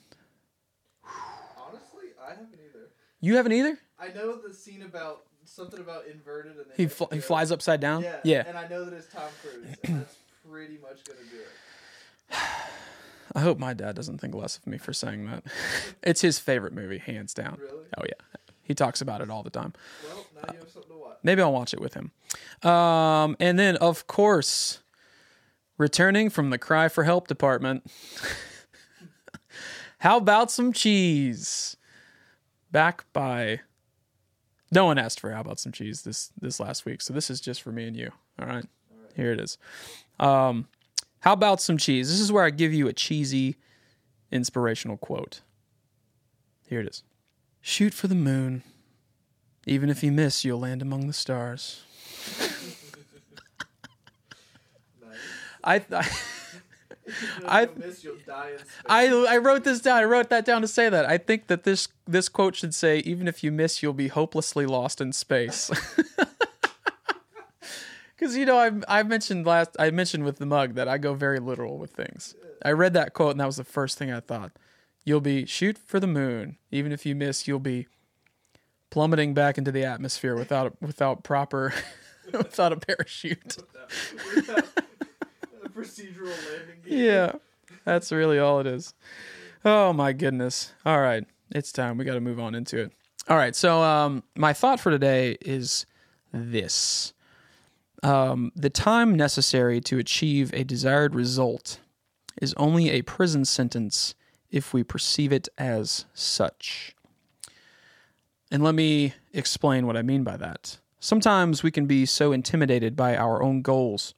Honestly, 1.57 2.09
I 2.23 2.29
haven't 2.29 2.53
either. 2.53 2.89
You 3.19 3.35
haven't 3.37 3.53
either? 3.53 3.79
I 3.99 4.09
know 4.09 4.35
the 4.35 4.53
scene 4.53 4.83
about 4.83 5.23
something 5.45 5.79
about 5.79 6.05
inverted 6.07 6.57
and 6.57 6.65
He, 6.75 6.87
fl- 6.87 7.11
he 7.11 7.19
flies 7.19 7.51
upside 7.51 7.79
down? 7.79 8.03
Yeah, 8.03 8.19
yeah. 8.23 8.43
And 8.47 8.57
I 8.57 8.67
know 8.67 8.85
that 8.85 8.93
it's 8.93 9.07
Tom 9.07 9.23
Cruise, 9.41 9.75
and 9.83 9.97
that's 10.01 10.15
pretty 10.49 10.77
much 10.81 11.03
gonna 11.05 11.19
do 11.31 11.37
it. 11.37 12.37
I 13.35 13.39
hope 13.39 13.57
my 13.57 13.73
dad 13.73 13.95
doesn't 13.95 14.19
think 14.19 14.35
less 14.35 14.57
of 14.57 14.67
me 14.67 14.77
for 14.77 14.93
saying 14.93 15.25
that. 15.25 15.43
it's 16.03 16.21
his 16.21 16.37
favorite 16.37 16.73
movie, 16.73 16.99
hands 16.99 17.33
down. 17.33 17.57
Really? 17.59 17.85
Oh, 17.97 18.03
yeah. 18.05 18.39
He 18.63 18.73
talks 18.73 19.01
about 19.01 19.21
it 19.21 19.29
all 19.29 19.43
the 19.43 19.49
time. 19.49 19.73
Well, 20.03 20.25
now 20.35 20.53
you 20.53 20.59
have 20.59 20.69
something 20.69 20.91
to 20.91 20.97
watch. 20.97 21.17
Maybe 21.21 21.41
I'll 21.41 21.53
watch 21.53 21.73
it 21.73 21.81
with 21.81 21.93
him. 21.93 22.11
Um, 22.69 23.35
and 23.39 23.59
then, 23.59 23.75
of 23.77 24.07
course, 24.07 24.79
returning 25.77 26.29
from 26.29 26.49
the 26.49 26.57
cry 26.57 26.87
for 26.87 27.03
help 27.03 27.27
department. 27.27 27.85
How 29.99 30.17
about 30.17 30.51
some 30.51 30.73
cheese? 30.73 31.77
Back 32.71 33.05
by 33.13 33.61
No 34.71 34.85
one 34.85 34.97
asked 34.97 35.19
for 35.19 35.31
how 35.31 35.39
about 35.41 35.59
some 35.59 35.71
cheese 35.71 36.01
this 36.01 36.31
this 36.41 36.59
last 36.59 36.83
week, 36.85 37.01
so 37.01 37.13
this 37.13 37.29
is 37.29 37.39
just 37.39 37.61
for 37.61 37.71
me 37.71 37.87
and 37.87 37.95
you. 37.95 38.11
All 38.39 38.47
right, 38.47 38.65
here 39.15 39.31
it 39.31 39.39
is. 39.39 39.57
Um, 40.19 40.67
how 41.19 41.33
about 41.33 41.61
some 41.61 41.77
cheese? 41.77 42.09
This 42.09 42.19
is 42.19 42.31
where 42.31 42.43
I 42.43 42.49
give 42.49 42.73
you 42.73 42.87
a 42.87 42.93
cheesy, 42.93 43.55
inspirational 44.31 44.97
quote. 44.97 45.41
Here 46.67 46.81
it 46.81 46.87
is. 46.87 47.03
Shoot 47.65 47.93
for 47.93 48.07
the 48.07 48.13
moon. 48.15 48.61
Even 49.65 49.89
if 49.89 50.03
you 50.03 50.11
miss, 50.11 50.43
you'll 50.43 50.59
land 50.59 50.81
among 50.81 51.07
the 51.07 51.13
stars. 51.13 51.81
I, 55.63 55.75
I 55.91 56.09
I- 57.47 57.61
I 57.61 57.67
miss 57.77 58.03
you'll 58.03 58.17
die 58.27 58.51
in 58.51 58.59
space. 58.59 58.69
I 58.85 59.07
I 59.07 59.37
wrote 59.37 59.63
this 59.63 59.79
down. 59.79 59.97
I 59.97 60.03
wrote 60.03 60.29
that 60.29 60.43
down 60.45 60.61
to 60.61 60.67
say 60.67 60.89
that. 60.89 61.05
I 61.05 61.17
think 61.17 61.47
that 61.47 61.63
this 61.63 61.87
this 62.05 62.27
quote 62.27 62.55
should 62.57 62.73
say, 62.75 62.99
"Even 62.99 63.29
if 63.29 63.43
you 63.45 63.51
miss, 63.51 63.81
you'll 63.81 63.93
be 63.93 64.09
hopelessly 64.09 64.65
lost 64.65 64.99
in 65.01 65.13
space." 65.13 65.71
Because 68.15 68.37
you 68.37 68.45
know, 68.45 68.57
I 68.57 68.71
I 68.99 69.03
mentioned 69.03 69.45
last 69.45 69.75
I 69.79 69.89
mentioned 69.91 70.23
with 70.23 70.37
the 70.37 70.45
mug 70.45 70.75
that 70.75 70.87
I 70.87 70.97
go 70.97 71.13
very 71.13 71.39
literal 71.39 71.77
with 71.77 71.91
things. 71.91 72.35
I 72.63 72.71
read 72.71 72.93
that 72.93 73.13
quote 73.13 73.31
and 73.31 73.39
that 73.41 73.47
was 73.47 73.57
the 73.57 73.65
first 73.65 73.97
thing 73.97 74.11
I 74.13 74.21
thought. 74.21 74.51
You'll 75.03 75.21
be 75.21 75.45
shoot 75.45 75.77
for 75.77 75.99
the 75.99 76.07
moon. 76.07 76.57
Even 76.71 76.91
if 76.91 77.05
you 77.05 77.15
miss, 77.15 77.47
you'll 77.47 77.59
be 77.59 77.87
plummeting 78.89 79.33
back 79.33 79.57
into 79.57 79.71
the 79.71 79.83
atmosphere 79.83 80.35
without 80.35 80.81
without 80.81 81.23
proper 81.23 81.73
without 82.31 82.71
a 82.71 82.77
parachute. 82.77 83.57
a 83.57 85.69
procedural 85.69 86.35
landing 86.51 86.79
gear. 86.85 87.05
yeah, 87.05 87.31
that's 87.85 88.11
really 88.11 88.39
all 88.39 88.59
it 88.59 88.67
is. 88.67 88.93
Oh 89.65 89.93
my 89.93 90.13
goodness. 90.13 90.73
All 90.85 91.01
right, 91.01 91.25
it's 91.51 91.71
time. 91.71 91.97
We 91.97 92.05
got 92.05 92.13
to 92.13 92.21
move 92.21 92.39
on 92.39 92.55
into 92.55 92.79
it. 92.79 92.91
All 93.27 93.37
right, 93.37 93.55
so 93.55 93.81
um, 93.81 94.23
my 94.35 94.53
thought 94.53 94.79
for 94.79 94.91
today 94.91 95.37
is 95.41 95.85
this: 96.31 97.13
um, 98.03 98.51
the 98.55 98.69
time 98.69 99.15
necessary 99.15 99.81
to 99.81 99.97
achieve 99.97 100.53
a 100.53 100.63
desired 100.63 101.15
result 101.15 101.79
is 102.41 102.53
only 102.55 102.89
a 102.89 103.01
prison 103.01 103.45
sentence 103.45 104.15
if 104.53 104.71
we 104.71 104.83
perceive 104.83 105.33
it 105.33 105.49
as 105.57 106.05
such. 106.13 106.95
And 108.51 108.63
let 108.63 108.75
me 108.75 109.15
explain 109.33 109.87
what 109.87 109.97
I 109.97 110.03
mean 110.03 110.23
by 110.23 110.37
that. 110.37 110.77
Sometimes 110.99 111.63
we 111.63 111.71
can 111.71 111.87
be 111.87 112.05
so 112.05 112.31
intimidated 112.31 112.95
by 112.95 113.17
our 113.17 113.41
own 113.41 113.63
goals 113.63 114.13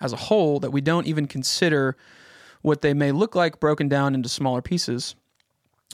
as 0.00 0.12
a 0.12 0.16
whole 0.16 0.60
that 0.60 0.70
we 0.70 0.80
don't 0.80 1.08
even 1.08 1.26
consider 1.26 1.96
what 2.62 2.82
they 2.82 2.94
may 2.94 3.10
look 3.10 3.34
like 3.34 3.58
broken 3.58 3.88
down 3.88 4.14
into 4.14 4.28
smaller 4.28 4.62
pieces, 4.62 5.16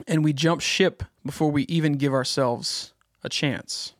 and 0.06 0.22
we 0.22 0.34
jump 0.34 0.60
ship 0.60 1.02
before 1.24 1.50
we 1.50 1.62
even 1.62 1.94
give 1.94 2.12
ourselves 2.12 2.92
a 3.22 3.30
chance. 3.30 3.94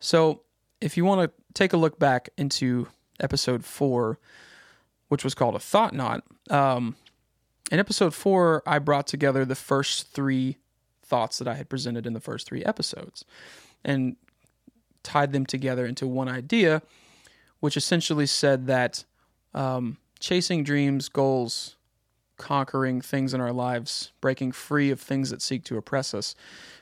So, 0.00 0.42
if 0.80 0.96
you 0.96 1.04
want 1.04 1.20
to 1.20 1.42
take 1.52 1.74
a 1.74 1.76
look 1.76 1.98
back 1.98 2.30
into 2.38 2.88
episode 3.20 3.64
four, 3.64 4.18
which 5.08 5.24
was 5.24 5.34
called 5.34 5.54
a 5.54 5.60
thought 5.60 5.94
knot, 5.94 6.24
um, 6.50 6.96
in 7.70 7.78
episode 7.78 8.14
four, 8.14 8.62
I 8.66 8.78
brought 8.78 9.06
together 9.06 9.44
the 9.44 9.54
first 9.54 10.08
three 10.08 10.58
thoughts 11.02 11.38
that 11.38 11.48
I 11.48 11.54
had 11.54 11.68
presented 11.68 12.06
in 12.06 12.12
the 12.12 12.20
first 12.20 12.46
three 12.46 12.64
episodes 12.64 13.24
and 13.84 14.16
tied 15.02 15.32
them 15.32 15.46
together 15.46 15.84
into 15.84 16.06
one 16.06 16.28
idea 16.28 16.82
which 17.62 17.76
essentially 17.76 18.26
said 18.26 18.66
that 18.66 19.04
um, 19.54 19.96
chasing 20.18 20.64
dreams, 20.64 21.08
goals, 21.08 21.76
conquering 22.36 23.00
things 23.00 23.32
in 23.32 23.40
our 23.40 23.52
lives, 23.52 24.10
breaking 24.20 24.50
free 24.50 24.90
of 24.90 25.00
things 25.00 25.30
that 25.30 25.40
seek 25.40 25.62
to 25.62 25.76
oppress 25.76 26.12
us, 26.12 26.34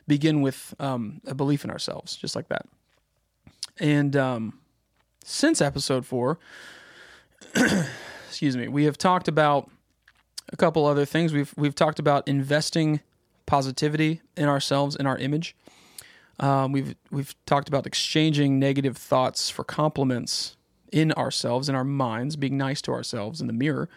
begin 0.08 0.40
with 0.40 0.74
um, 0.78 1.20
a 1.26 1.34
belief 1.34 1.64
in 1.64 1.70
ourselves, 1.70 2.16
just 2.16 2.34
like 2.34 2.48
that. 2.48 2.64
And 3.78 4.16
um, 4.16 4.58
since 5.22 5.60
episode 5.60 6.06
four, 6.06 6.38
excuse 8.28 8.56
me, 8.56 8.66
we 8.66 8.84
have 8.84 8.96
talked 8.96 9.28
about 9.28 9.70
a 10.52 10.56
couple 10.56 10.86
other 10.86 11.04
things. 11.04 11.32
We've 11.32 11.52
we've 11.56 11.74
talked 11.74 11.98
about 11.98 12.26
investing 12.28 13.00
positivity 13.46 14.20
in 14.36 14.48
ourselves, 14.48 14.96
in 14.96 15.06
our 15.06 15.18
image. 15.18 15.56
Um, 16.38 16.72
we've 16.72 16.94
we've 17.10 17.34
talked 17.46 17.68
about 17.68 17.86
exchanging 17.86 18.58
negative 18.58 18.96
thoughts 18.96 19.50
for 19.50 19.64
compliments 19.64 20.56
in 20.92 21.12
ourselves, 21.12 21.68
in 21.68 21.74
our 21.74 21.84
minds, 21.84 22.36
being 22.36 22.56
nice 22.56 22.82
to 22.82 22.92
ourselves 22.92 23.40
in 23.40 23.46
the 23.46 23.52
mirror, 23.52 23.88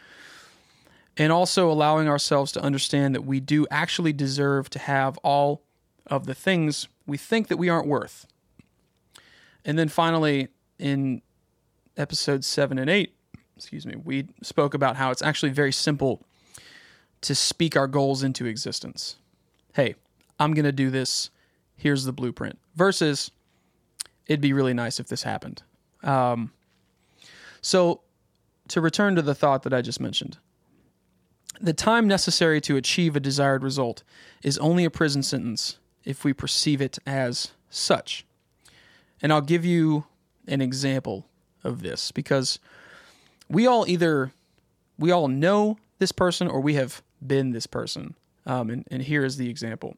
and 1.18 1.32
also 1.32 1.72
allowing 1.72 2.08
ourselves 2.08 2.52
to 2.52 2.62
understand 2.62 3.16
that 3.16 3.26
we 3.26 3.40
do 3.40 3.66
actually 3.72 4.14
deserve 4.14 4.70
to 4.72 4.80
have 4.80 5.18
all 5.20 5.64
of 6.08 6.26
the 6.26 6.36
things 6.36 6.88
we 7.08 7.18
think 7.18 7.48
that 7.48 7.58
we 7.58 7.70
aren't 7.70 7.88
worth. 7.88 8.28
And 9.66 9.80
then 9.80 9.88
finally, 9.88 10.50
in 10.78 11.22
episodes 11.96 12.46
seven 12.46 12.78
and 12.78 12.90
eight, 12.90 13.16
excuse 13.56 13.86
me, 13.86 13.96
we 13.96 14.28
spoke 14.42 14.74
about 14.74 14.98
how 14.98 15.10
it's 15.12 15.22
actually 15.22 15.52
very 15.52 15.72
simple 15.72 16.26
to 17.24 17.36
speak 17.36 17.76
our 17.76 17.88
goals 17.88 18.24
into 18.24 18.46
existence. 18.46 19.18
Hey, 19.74 19.96
I'm 20.40 20.54
going 20.54 20.66
to 20.66 20.72
do 20.72 20.90
this. 20.90 21.30
Here's 21.76 22.06
the 22.06 22.14
blueprint. 22.14 22.60
Versus, 22.76 23.32
it'd 24.28 24.42
be 24.42 24.54
really 24.54 24.74
nice 24.74 25.00
if 25.00 25.08
this 25.08 25.24
happened. 25.24 25.64
Um, 26.04 26.52
so, 27.62 28.02
to 28.70 28.82
return 28.82 29.16
to 29.16 29.22
the 29.22 29.36
thought 29.36 29.64
that 29.64 29.74
I 29.74 29.82
just 29.82 30.00
mentioned, 30.00 30.38
the 31.60 31.74
time 31.74 32.08
necessary 32.08 32.60
to 32.62 32.78
achieve 32.78 33.16
a 33.16 33.20
desired 33.20 33.64
result 33.64 34.04
is 34.42 34.58
only 34.58 34.86
a 34.86 34.90
prison 34.90 35.24
sentence 35.24 35.78
if 36.04 36.24
we 36.24 36.34
perceive 36.34 36.82
it 36.82 37.00
as 37.06 37.52
such. 37.70 38.26
And 39.22 39.32
I'll 39.32 39.42
give 39.42 39.64
you 39.64 40.06
an 40.48 40.62
example 40.62 41.26
of 41.64 41.82
this 41.82 42.12
because 42.12 42.60
we 43.48 43.66
all 43.66 43.88
either 43.88 44.34
we 44.98 45.12
all 45.12 45.28
know 45.28 45.78
this 46.00 46.12
person 46.12 46.48
or 46.48 46.60
we 46.60 46.74
have 46.74 47.02
been 47.28 47.52
this 47.52 47.68
person. 47.68 48.16
Um, 48.46 48.70
and, 48.70 48.88
and 48.92 49.02
here 49.02 49.24
is 49.24 49.38
the 49.38 49.50
example: 49.50 49.96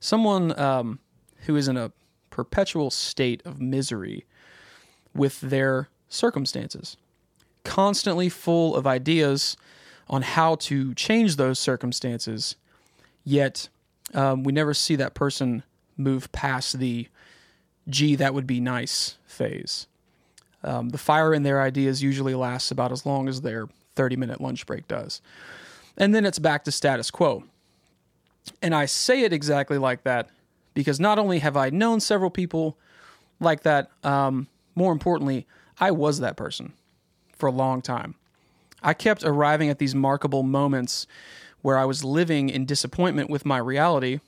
someone 0.00 0.58
um, 0.58 0.98
who 1.46 1.56
is 1.56 1.68
in 1.68 1.76
a 1.76 1.92
perpetual 2.30 2.90
state 2.90 3.42
of 3.44 3.60
misery 3.60 4.24
with 5.14 5.40
their 5.40 5.88
circumstances, 6.08 6.96
constantly 7.64 8.28
full 8.28 8.74
of 8.74 8.86
ideas 8.86 9.56
on 10.08 10.22
how 10.22 10.54
to 10.56 10.94
change 10.94 11.36
those 11.36 11.58
circumstances, 11.58 12.56
yet 13.24 13.68
um, 14.14 14.42
we 14.42 14.52
never 14.52 14.74
see 14.74 14.96
that 14.96 15.14
person 15.14 15.62
move 15.96 16.30
past 16.32 16.78
the 16.78 17.08
gee, 17.88 18.14
that 18.16 18.34
would 18.34 18.46
be 18.46 18.60
nice 18.60 19.16
phase. 19.26 19.86
Um, 20.64 20.90
the 20.90 20.98
fire 20.98 21.34
in 21.34 21.42
their 21.42 21.60
ideas 21.60 22.02
usually 22.02 22.34
lasts 22.34 22.70
about 22.70 22.92
as 22.92 23.04
long 23.04 23.28
as 23.28 23.40
their 23.40 23.68
30 23.96 24.16
minute 24.16 24.40
lunch 24.40 24.66
break 24.66 24.86
does. 24.86 25.20
And 25.96 26.14
then 26.14 26.24
it's 26.24 26.38
back 26.38 26.64
to 26.64 26.72
status 26.72 27.10
quo. 27.10 27.44
And 28.60 28.74
I 28.74 28.86
say 28.86 29.22
it 29.22 29.32
exactly 29.32 29.78
like 29.78 30.04
that 30.04 30.28
because 30.74 30.98
not 30.98 31.18
only 31.18 31.38
have 31.40 31.56
I 31.56 31.70
known 31.70 32.00
several 32.00 32.30
people 32.30 32.78
like 33.40 33.62
that, 33.62 33.90
um, 34.02 34.48
more 34.74 34.92
importantly, 34.92 35.46
I 35.78 35.90
was 35.90 36.20
that 36.20 36.36
person 36.36 36.72
for 37.36 37.46
a 37.46 37.52
long 37.52 37.82
time. 37.82 38.14
I 38.82 38.94
kept 38.94 39.22
arriving 39.24 39.68
at 39.68 39.78
these 39.78 39.94
markable 39.94 40.42
moments 40.42 41.06
where 41.60 41.78
I 41.78 41.84
was 41.84 42.02
living 42.02 42.48
in 42.48 42.66
disappointment 42.66 43.30
with 43.30 43.46
my 43.46 43.58
reality 43.58 44.20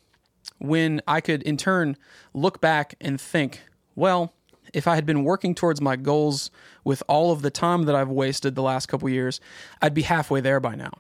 when 0.59 1.00
I 1.06 1.21
could 1.21 1.42
in 1.42 1.56
turn 1.56 1.97
look 2.33 2.61
back 2.61 2.94
and 3.00 3.21
think, 3.21 3.62
well, 3.97 4.33
if 4.73 4.87
I 4.87 4.94
had 4.94 5.06
been 5.06 5.25
working 5.25 5.54
towards 5.54 5.80
my 5.80 5.97
goals 5.97 6.50
with 6.85 7.02
all 7.09 7.33
of 7.33 7.42
the 7.42 7.50
time 7.50 7.85
that 7.85 7.94
I've 7.94 8.09
wasted 8.09 8.54
the 8.54 8.62
last 8.62 8.87
couple 8.87 9.09
years, 9.09 9.40
I'd 9.80 9.94
be 9.94 10.02
halfway 10.02 10.40
there 10.40 10.61
by 10.61 10.75
now. 10.75 10.92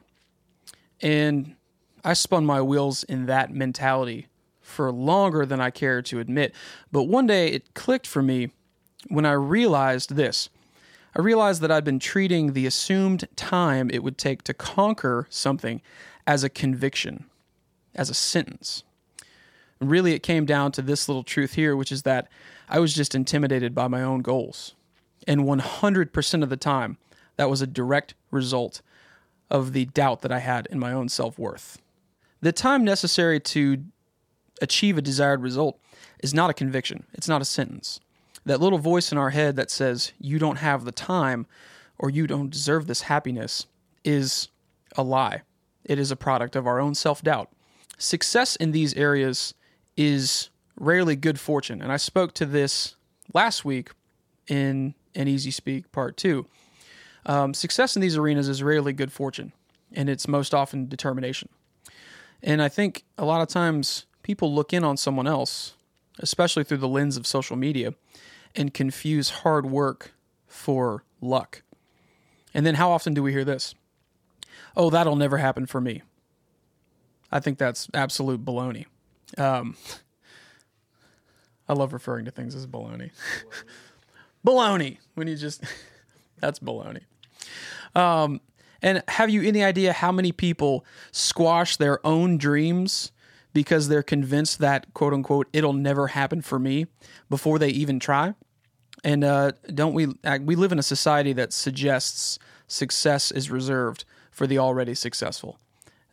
And 1.00 1.56
I 2.04 2.12
spun 2.14 2.44
my 2.44 2.60
wheels 2.60 3.02
in 3.04 3.26
that 3.26 3.52
mentality 3.52 4.28
for 4.60 4.90
longer 4.90 5.46
than 5.46 5.60
I 5.60 5.70
care 5.70 6.02
to 6.02 6.20
admit. 6.20 6.54
But 6.90 7.04
one 7.04 7.26
day 7.26 7.48
it 7.48 7.74
clicked 7.74 8.06
for 8.06 8.22
me 8.22 8.50
when 9.08 9.26
I 9.26 9.32
realized 9.32 10.16
this. 10.16 10.48
I 11.16 11.20
realized 11.20 11.60
that 11.60 11.70
I'd 11.70 11.84
been 11.84 12.00
treating 12.00 12.52
the 12.52 12.66
assumed 12.66 13.28
time 13.36 13.90
it 13.90 14.02
would 14.02 14.18
take 14.18 14.42
to 14.44 14.54
conquer 14.54 15.26
something 15.30 15.80
as 16.26 16.42
a 16.42 16.48
conviction, 16.48 17.26
as 17.94 18.10
a 18.10 18.14
sentence. 18.14 18.82
And 19.78 19.90
really, 19.90 20.12
it 20.12 20.22
came 20.22 20.46
down 20.46 20.72
to 20.72 20.82
this 20.82 21.08
little 21.08 21.22
truth 21.22 21.54
here, 21.54 21.76
which 21.76 21.92
is 21.92 22.02
that 22.02 22.28
I 22.68 22.80
was 22.80 22.94
just 22.94 23.14
intimidated 23.14 23.74
by 23.74 23.86
my 23.86 24.02
own 24.02 24.22
goals. 24.22 24.74
And 25.28 25.42
100% 25.42 26.42
of 26.42 26.48
the 26.48 26.56
time, 26.56 26.98
that 27.36 27.50
was 27.50 27.62
a 27.62 27.66
direct 27.66 28.14
result 28.30 28.82
of 29.50 29.72
the 29.72 29.86
doubt 29.86 30.22
that 30.22 30.32
I 30.32 30.38
had 30.38 30.66
in 30.70 30.78
my 30.78 30.92
own 30.92 31.08
self 31.08 31.38
worth. 31.38 31.80
The 32.40 32.52
time 32.52 32.84
necessary 32.84 33.40
to 33.40 33.84
achieve 34.60 34.98
a 34.98 35.02
desired 35.02 35.42
result 35.42 35.78
is 36.22 36.34
not 36.34 36.50
a 36.50 36.54
conviction, 36.54 37.04
it's 37.12 37.28
not 37.28 37.42
a 37.42 37.44
sentence. 37.44 38.00
That 38.46 38.60
little 38.60 38.78
voice 38.78 39.10
in 39.10 39.18
our 39.18 39.30
head 39.30 39.56
that 39.56 39.70
says, 39.70 40.12
you 40.18 40.38
don't 40.38 40.56
have 40.56 40.84
the 40.84 40.92
time 40.92 41.46
or 41.98 42.10
you 42.10 42.26
don't 42.26 42.50
deserve 42.50 42.86
this 42.86 43.02
happiness 43.02 43.66
is 44.04 44.48
a 44.96 45.02
lie. 45.02 45.42
It 45.84 45.98
is 45.98 46.10
a 46.10 46.16
product 46.16 46.56
of 46.56 46.66
our 46.66 46.80
own 46.80 46.94
self 46.94 47.22
doubt. 47.22 47.50
Success 47.98 48.56
in 48.56 48.72
these 48.72 48.94
areas 48.94 49.54
is 49.96 50.50
rarely 50.76 51.16
good 51.16 51.38
fortune. 51.38 51.80
And 51.80 51.92
I 51.92 51.96
spoke 51.96 52.34
to 52.34 52.46
this 52.46 52.96
last 53.32 53.64
week 53.64 53.90
in 54.48 54.94
an 55.14 55.28
Easy 55.28 55.50
Speak 55.50 55.90
Part 55.92 56.16
2. 56.16 56.46
Um, 57.26 57.54
success 57.54 57.96
in 57.96 58.02
these 58.02 58.16
arenas 58.16 58.48
is 58.48 58.62
rarely 58.62 58.92
good 58.92 59.12
fortune, 59.12 59.52
and 59.92 60.08
it's 60.08 60.28
most 60.28 60.54
often 60.54 60.88
determination. 60.88 61.48
And 62.42 62.60
I 62.60 62.68
think 62.68 63.04
a 63.16 63.24
lot 63.24 63.40
of 63.40 63.48
times 63.48 64.06
people 64.22 64.54
look 64.54 64.72
in 64.72 64.84
on 64.84 64.96
someone 64.96 65.26
else, 65.26 65.74
especially 66.18 66.64
through 66.64 66.78
the 66.78 66.88
lens 66.88 67.16
of 67.16 67.26
social 67.26 67.56
media, 67.56 67.94
and 68.54 68.74
confuse 68.74 69.30
hard 69.30 69.66
work 69.66 70.12
for 70.46 71.04
luck. 71.20 71.62
And 72.52 72.64
then 72.64 72.76
how 72.76 72.90
often 72.92 73.14
do 73.14 73.22
we 73.22 73.32
hear 73.32 73.44
this? 73.44 73.74
Oh, 74.76 74.90
that'll 74.90 75.16
never 75.16 75.38
happen 75.38 75.66
for 75.66 75.80
me. 75.80 76.02
I 77.32 77.40
think 77.40 77.58
that's 77.58 77.88
absolute 77.94 78.44
baloney. 78.44 78.86
Um, 79.36 79.76
I 81.68 81.72
love 81.72 81.92
referring 81.92 82.26
to 82.26 82.30
things 82.30 82.54
as 82.54 82.66
baloney. 82.66 83.10
baloney. 84.46 84.98
When 85.14 85.26
you 85.26 85.36
just, 85.36 85.64
that's 86.38 86.58
baloney. 86.58 87.02
Um, 87.94 88.40
and 88.82 89.02
have 89.08 89.30
you 89.30 89.42
any 89.42 89.64
idea 89.64 89.92
how 89.92 90.12
many 90.12 90.30
people 90.30 90.84
squash 91.10 91.76
their 91.76 92.04
own 92.06 92.36
dreams 92.36 93.12
because 93.52 93.88
they're 93.88 94.02
convinced 94.02 94.58
that 94.58 94.92
quote 94.92 95.14
unquote 95.14 95.48
it'll 95.52 95.72
never 95.72 96.08
happen 96.08 96.42
for 96.42 96.58
me 96.58 96.86
before 97.30 97.58
they 97.58 97.70
even 97.70 97.98
try? 97.98 98.34
And 99.02 99.24
uh, 99.24 99.52
don't 99.72 99.94
we 99.94 100.08
we 100.40 100.56
live 100.56 100.72
in 100.72 100.78
a 100.78 100.82
society 100.82 101.32
that 101.34 101.52
suggests 101.52 102.38
success 102.68 103.30
is 103.30 103.50
reserved 103.50 104.04
for 104.30 104.46
the 104.46 104.58
already 104.58 104.94
successful. 104.94 105.58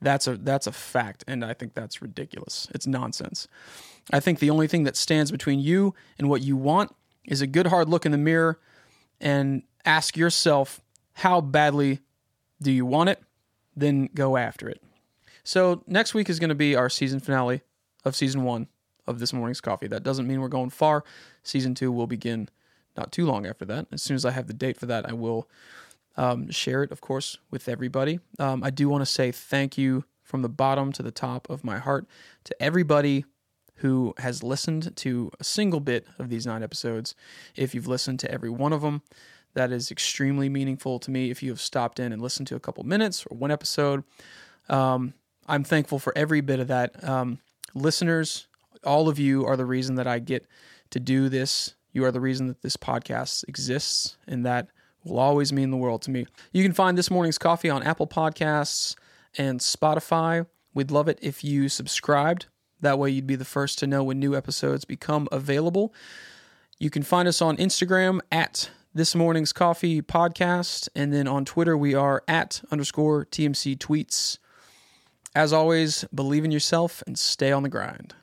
That's 0.01 0.27
a 0.27 0.37
that's 0.37 0.67
a 0.67 0.71
fact, 0.71 1.23
and 1.27 1.45
I 1.45 1.53
think 1.53 1.73
that's 1.73 2.01
ridiculous. 2.01 2.67
It's 2.73 2.87
nonsense. 2.87 3.47
I 4.11 4.19
think 4.19 4.39
the 4.39 4.49
only 4.49 4.67
thing 4.67 4.83
that 4.83 4.95
stands 4.95 5.31
between 5.31 5.59
you 5.59 5.93
and 6.17 6.29
what 6.29 6.41
you 6.41 6.57
want 6.57 6.95
is 7.25 7.41
a 7.41 7.47
good 7.47 7.67
hard 7.67 7.87
look 7.87 8.05
in 8.05 8.11
the 8.11 8.17
mirror 8.17 8.59
and 9.19 9.63
ask 9.85 10.17
yourself 10.17 10.81
how 11.21 11.39
badly 11.39 11.99
do 12.63 12.71
you 12.71 12.83
want 12.83 13.07
it? 13.09 13.21
Then 13.75 14.09
go 14.15 14.37
after 14.37 14.67
it. 14.67 14.81
So 15.43 15.83
next 15.85 16.15
week 16.15 16.31
is 16.31 16.39
going 16.39 16.49
to 16.49 16.55
be 16.55 16.75
our 16.75 16.89
season 16.89 17.19
finale 17.19 17.61
of 18.03 18.15
season 18.15 18.43
one 18.43 18.67
of 19.05 19.19
this 19.19 19.31
morning's 19.31 19.61
coffee. 19.61 19.85
That 19.87 20.01
doesn't 20.01 20.27
mean 20.27 20.41
we're 20.41 20.47
going 20.47 20.71
far. 20.71 21.03
Season 21.43 21.75
two 21.75 21.91
will 21.91 22.07
begin 22.07 22.49
not 22.97 23.11
too 23.11 23.27
long 23.27 23.45
after 23.45 23.65
that. 23.65 23.85
As 23.91 24.01
soon 24.01 24.15
as 24.15 24.25
I 24.25 24.31
have 24.31 24.47
the 24.47 24.53
date 24.53 24.77
for 24.77 24.87
that, 24.87 25.07
I 25.07 25.13
will 25.13 25.47
um, 26.17 26.49
share 26.49 26.81
it, 26.81 26.91
of 26.91 27.01
course, 27.01 27.37
with 27.51 27.69
everybody. 27.69 28.19
Um, 28.39 28.63
I 28.63 28.71
do 28.71 28.89
want 28.89 29.03
to 29.03 29.05
say 29.05 29.31
thank 29.31 29.77
you 29.77 30.05
from 30.23 30.41
the 30.41 30.49
bottom 30.49 30.91
to 30.93 31.03
the 31.03 31.11
top 31.11 31.47
of 31.51 31.63
my 31.63 31.77
heart 31.77 32.07
to 32.45 32.63
everybody 32.63 33.25
who 33.75 34.15
has 34.17 34.41
listened 34.41 34.95
to 34.95 35.31
a 35.39 35.43
single 35.43 35.81
bit 35.81 36.07
of 36.17 36.29
these 36.29 36.47
nine 36.47 36.63
episodes. 36.63 37.13
If 37.55 37.75
you've 37.75 37.87
listened 37.87 38.19
to 38.21 38.31
every 38.31 38.49
one 38.49 38.73
of 38.73 38.81
them, 38.81 39.03
that 39.53 39.71
is 39.71 39.91
extremely 39.91 40.49
meaningful 40.49 40.99
to 40.99 41.11
me. 41.11 41.29
If 41.29 41.43
you 41.43 41.49
have 41.49 41.61
stopped 41.61 41.99
in 41.99 42.13
and 42.13 42.21
listened 42.21 42.47
to 42.47 42.55
a 42.55 42.59
couple 42.59 42.83
minutes 42.83 43.25
or 43.29 43.37
one 43.37 43.51
episode, 43.51 44.03
um, 44.69 45.13
I'm 45.47 45.63
thankful 45.63 45.99
for 45.99 46.13
every 46.15 46.41
bit 46.41 46.59
of 46.59 46.67
that. 46.67 47.03
Um, 47.07 47.39
listeners, 47.73 48.47
all 48.83 49.09
of 49.09 49.19
you 49.19 49.45
are 49.45 49.57
the 49.57 49.65
reason 49.65 49.95
that 49.95 50.07
I 50.07 50.19
get 50.19 50.47
to 50.91 50.99
do 50.99 51.29
this. 51.29 51.75
You 51.91 52.05
are 52.05 52.11
the 52.11 52.21
reason 52.21 52.47
that 52.47 52.61
this 52.61 52.77
podcast 52.77 53.47
exists, 53.47 54.17
and 54.27 54.45
that 54.45 54.67
will 55.03 55.19
always 55.19 55.51
mean 55.51 55.71
the 55.71 55.77
world 55.77 56.01
to 56.03 56.11
me. 56.11 56.25
You 56.53 56.63
can 56.63 56.73
find 56.73 56.97
this 56.97 57.11
morning's 57.11 57.37
coffee 57.37 57.69
on 57.69 57.83
Apple 57.83 58.07
Podcasts 58.07 58.95
and 59.37 59.59
Spotify. 59.59 60.45
We'd 60.73 60.91
love 60.91 61.07
it 61.07 61.19
if 61.21 61.43
you 61.43 61.69
subscribed. 61.69 62.45
That 62.79 62.97
way, 62.97 63.09
you'd 63.09 63.27
be 63.27 63.35
the 63.35 63.45
first 63.45 63.77
to 63.79 63.87
know 63.87 64.03
when 64.03 64.19
new 64.19 64.35
episodes 64.35 64.85
become 64.85 65.27
available. 65.31 65.93
You 66.79 66.89
can 66.89 67.03
find 67.03 67.27
us 67.27 67.41
on 67.41 67.57
Instagram 67.57 68.21
at 68.31 68.71
this 68.93 69.15
morning's 69.15 69.53
coffee 69.53 70.01
podcast, 70.01 70.89
and 70.95 71.13
then 71.13 71.27
on 71.27 71.45
Twitter 71.45 71.77
we 71.77 71.93
are 71.93 72.23
at 72.27 72.61
underscore 72.71 73.25
TMC 73.25 73.77
tweets. 73.77 74.37
As 75.33 75.53
always, 75.53 76.03
believe 76.13 76.43
in 76.43 76.51
yourself 76.51 77.01
and 77.07 77.17
stay 77.17 77.51
on 77.53 77.63
the 77.63 77.69
grind. 77.69 78.15